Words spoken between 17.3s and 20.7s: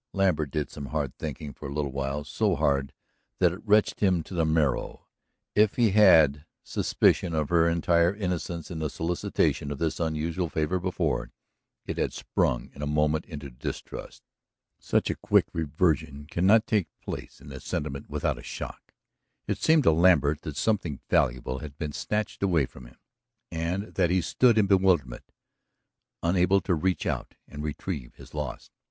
in the sentiment without a shock. It seemed to Lambert that